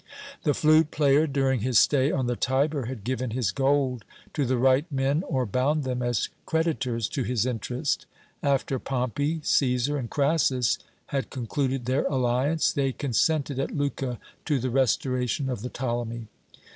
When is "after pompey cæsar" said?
8.41-9.99